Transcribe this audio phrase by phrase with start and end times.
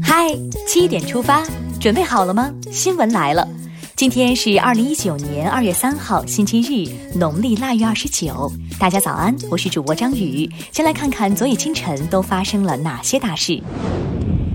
[0.00, 0.28] 嗨，
[0.64, 1.42] 七点出发，
[1.80, 2.52] 准备好了吗？
[2.70, 3.44] 新闻来了，
[3.96, 8.48] 今天是二零一九年二月三号，星期日，农历腊月二十九。
[8.78, 10.48] 大家早安，我是主播张宇。
[10.70, 13.60] 先来看看昨夜今晨都发生了哪些大事。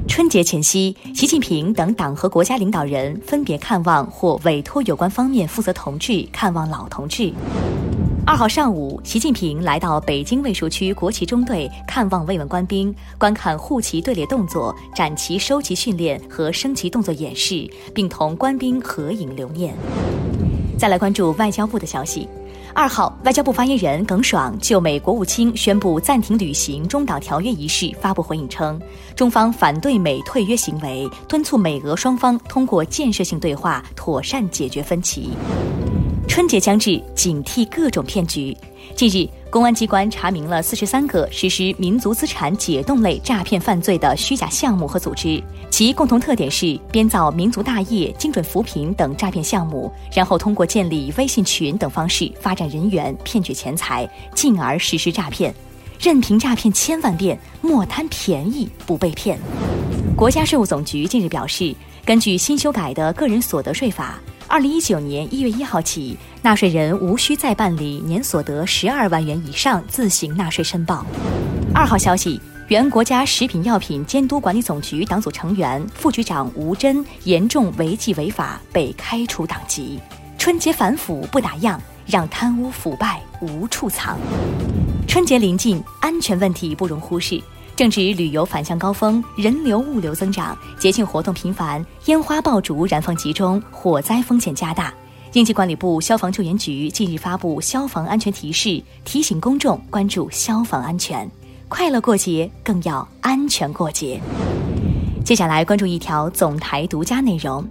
[0.07, 7.33] 春节前夕，习近平等党和国家领导人分别看望或委托有关方面负责同志看望老同志。
[8.29, 19.73] 二号上午，习近平来到北京卫戍区国旗中队看望慰问官兵，观看护旗队列动作、展旗收旗训练和升旗动作演示，并同官兵合影留念。
[20.77, 22.29] 再来关注外交部的消息。
[22.75, 28.79] 二号，外交部发言人耿爽就美国务卿宣布暂停履行中导条约一事发布回应称，
[29.15, 35.31] 中方反对美退约行为，敦促美俄双方通过建设性对话妥善解决分歧。
[36.29, 38.55] 春节将至，警惕各种骗局。
[38.95, 55.53] 近日，公安机关查明了四十三个实施民族资产解冻类诈骗犯罪的虚假项目和组织，其共同特点是编造民族大业、精准扶贫等诈骗项目，然后通过建立微信群等方式发展人员，骗取钱财，进而实施诈骗。
[55.99, 59.37] 任凭诈骗千万遍，莫贪便宜不被骗。
[60.15, 64.19] 国家税务总局近日表示，根据新修改的个人所得税法。
[64.49, 71.05] 二零一九年一月一号起，纳税人无需再办理年所得十二万元以上自行纳税申报。
[71.71, 79.99] 二号消息，原国家食品药品监督管理总局党组成员、副局长吴真严重违纪违法，被开除党籍。
[80.39, 81.77] 春节反腐不打烊，
[82.07, 84.17] 让贪污腐败无处藏。
[85.07, 87.39] 春节临近，安全问题不容忽视。
[87.79, 94.93] 正值旅游返乡高峰，人流物流增长，节庆活动频繁，烟花爆竹燃放集中，火灾风险加大。
[95.31, 101.25] 应急管理部消防救援局近日发布消防安全提示，提醒公众关注消防安全。
[101.69, 104.19] 快乐过节，更要安全过节。
[105.23, 107.65] 接下来关注一条总台独家内容：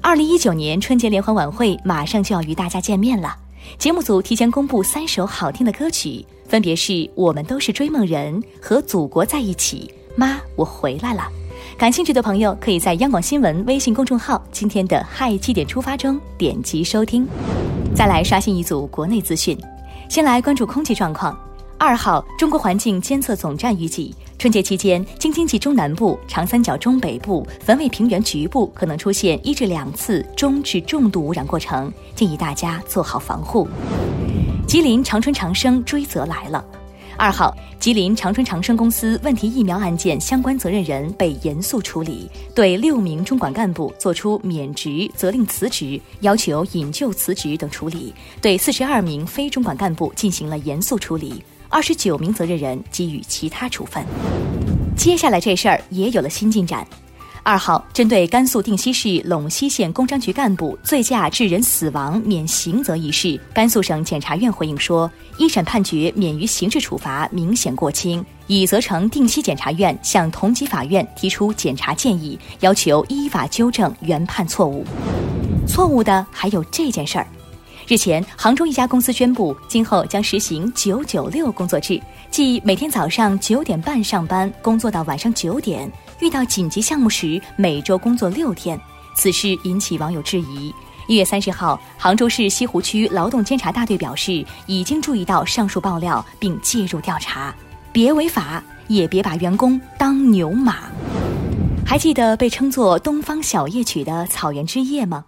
[0.00, 3.36] 二零一九年春节联欢晚会马上就要与大家见面了。
[3.78, 9.92] 节目组提前公布三首好听的歌曲，分别是《我们都是追梦人》和《祖国在一起》。
[10.16, 11.28] 妈，我回来了。
[11.76, 17.28] 感兴趣的朋友可以在央广新闻微信公众号今天的嗨七点出发中点击收听。
[17.94, 19.58] 再来刷新一组国内资讯，
[20.08, 21.38] 先来关注空气状况。
[21.78, 33.66] 二号，中国环境监测总站预计，春节期间，京津冀中南部、长三角中北部、汾渭平原局部可能出现一至两次中至重度污染过程，建议大家做好防护。
[34.68, 36.62] 吉林长春长生追责来了。
[37.16, 51.42] 二号，吉林长春长生公司问题疫苗案件相关责任人被严肃处理，对六名中管干部作出免职、责令辞职、要求引咎辞职等处理，对四十二名非中管干部进行了严肃处理。
[51.76, 54.02] 二十九名责任人给予其他处分。
[54.96, 56.86] 接下来这事儿也有了新进展。
[57.42, 74.82] 二号，针对甘肃定西市陇西县工商局干部醉驾致人死亡免刑责一事，甘肃省检察院回应说，一审判决免于刑事处罚明显过轻，已责成定西检察院向同级法院提出检察建议，要求依法纠正原判错误。
[75.68, 77.26] 错误的还有这件事儿。
[77.88, 82.02] 日前，杭州一家公司宣布，今后将实行“九九六”工作制，
[82.32, 85.88] 即每天早上九点半上班，工作到晚上九点；
[86.18, 88.76] 遇到紧急项目时，每周工作六天。
[89.14, 90.74] 此事引起网友质疑。
[91.06, 97.54] 一月三十号，杭州市西湖区劳动监察大队表示，已经注意到上述爆料，并介入调查。
[97.92, 100.78] 别违法，也别把员工当牛马。
[101.86, 105.24] 还记得被称作“东方小夜曲”的《草原之夜》吗？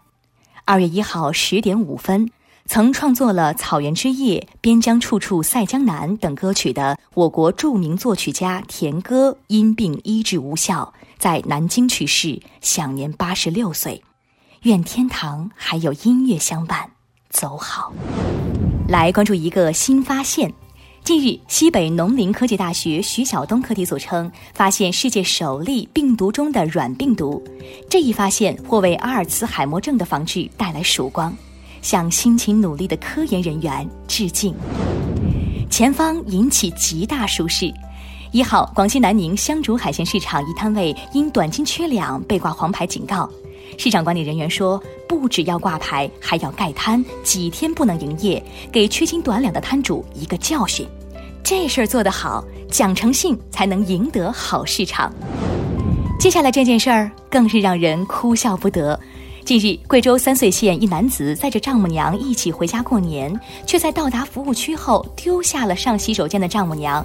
[0.64, 2.28] 二月一号十点五分。
[2.68, 14.02] 曾创作了《草原之夜》《边疆处处赛江南》等歌曲的我国著名作曲家田歌因病医治无效，在南京去世，享年八十六岁。
[14.64, 16.90] 愿天堂还有音乐相伴，
[17.30, 17.90] 走好。
[18.86, 20.52] 来关注一个新发现。
[21.02, 27.42] 近日，西北农林科技大学徐晓东课题组称，发现世界首例病毒中的软病毒。
[27.88, 31.34] 这一发现或为阿尔茨海默症的防治带来曙光。
[31.82, 34.54] 向辛勤努力的科研人员致敬。
[35.70, 37.72] 前方引起极大舒适。
[38.30, 43.28] 一号，广西南宁香竹海鲜市场一摊位因短斤缺两被挂黄牌警告。
[43.78, 48.42] 市场管理人员说，不只要挂牌，还要盖摊，几天不能营业，
[48.72, 50.86] 给缺斤短两的摊主一个教训。
[51.42, 55.10] 这事儿做得好，讲诚信才能赢得好市场。
[56.18, 58.98] 接下来这件事儿更是让人哭笑不得。
[59.48, 63.34] 近日，贵州三穗县一男子载着丈母娘一起回家过年，
[63.66, 67.02] 却在到达服务区后丢下了上洗手间的丈母娘。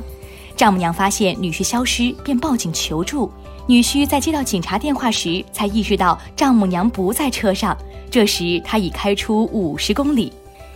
[0.54, 3.32] 丈母娘发现女婿消失，便报警求助。
[3.66, 7.78] 女婿在接到警察电话时，才意识到丈母娘不在车上。
[8.12, 10.30] 这时他已开出五十公里，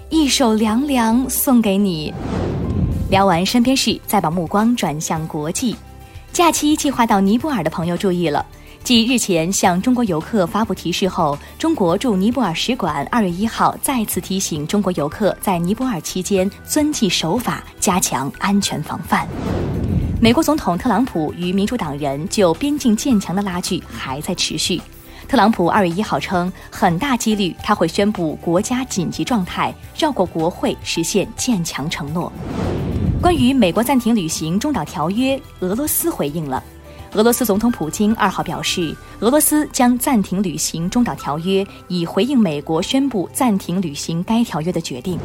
[0.10, 2.14] 一首凉凉送给你。
[3.10, 5.76] 聊完身边事，再把目光转向国际。
[6.32, 8.46] 假期计划到尼泊尔的朋友注意了。
[8.84, 19.28] 继日前向中国游客发布提示后，中国驻尼泊尔使馆二月一号再次提醒中国游客在尼泊尔期间遵纪守法，加强安全防范。
[20.22, 24.82] 美国总统特朗普与民主党人就边境建墙的拉锯还在持续。
[25.28, 32.32] 特朗普二月一号称，很大几率他会宣布国家紧急状态，绕过国会实现建墙承诺。
[33.22, 36.64] 关于美国暂停履行中导条约，俄罗斯回应了。
[37.14, 45.18] 俄罗斯总统普京二号表示，俄罗斯将暂停履行中导条约，以回应美国宣布暂停履行该条约的决定。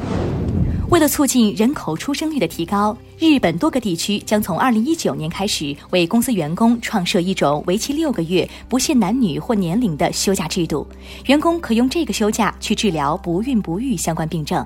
[0.91, 10.87] 为了促进人口出生率的提高，日本多个地区将从二零一九年开始为公司员工创设一种为期六个月、不限男女或年龄的休假制度，
[11.27, 14.65] 员工可用这个休假去治疗不孕不育相关病症。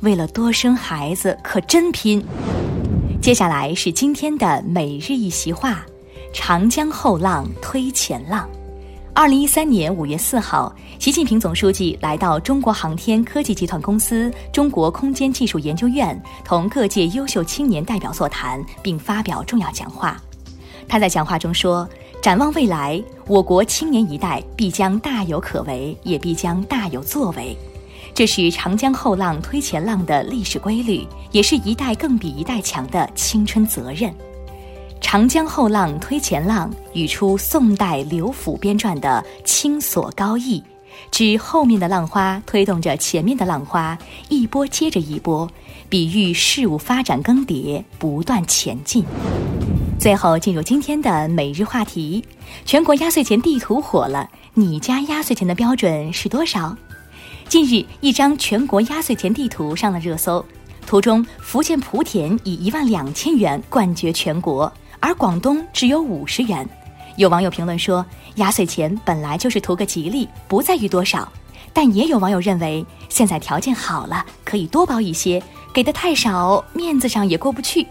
[0.00, 2.22] 为了多生孩子，可真拼！
[3.20, 5.84] 接下来是今天的每日一席话。
[6.36, 8.46] 长江后浪推前浪。
[9.14, 20.20] 二零一三年五月四号，习近平总书记来到中国航天科技集团公司中国空间技术研究院，同各界优秀青年代表座谈，并发表重要讲话。
[20.86, 21.88] 他在讲话中说
[22.20, 27.56] ：“展望未来，我国青年一代必将大有可为，也必将大有作为。
[28.14, 34.14] 这是长江后浪推前浪的历史规律，也是一代更比一代强的青春责任。”
[35.06, 40.60] 长江后浪推前浪，语出宋代刘府编撰的《青琐高义》，
[41.12, 43.96] 指后面的浪花推动着前面的浪花，
[44.28, 45.48] 一波接着一波，
[45.88, 49.04] 比喻事物发展更迭，不断前进。
[49.96, 52.24] 最后进入今天的每日话题：
[52.64, 56.76] 全国压岁钱地图火了，你家压岁钱的标准是多少？
[57.48, 60.44] 近日，一张全国压岁钱地图上了热搜，
[60.84, 64.70] 图中福建莆田以一万两千元冠绝全国。
[65.06, 66.68] 而广东只有五十元，
[67.14, 68.04] 有网友评论说，
[68.34, 71.30] 压岁钱本来就是图个吉利，不在于多少。
[71.72, 75.40] 但也有网友认为，现在条件好了，可以多包一些，
[75.72, 77.86] 给的太少，面子上也过不去。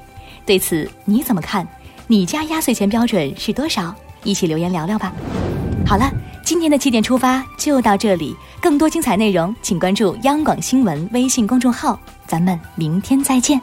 [0.45, 1.65] 对此你怎么看？
[2.06, 3.95] 你家压岁钱标准是多少？
[4.25, 5.13] 一起留言聊聊吧。
[5.88, 6.12] 好了，
[6.44, 11.97] 今天的七点出发就到这里，更多精彩内容请关注央广新闻微信公众号，
[12.27, 13.57] 咱们明天再见。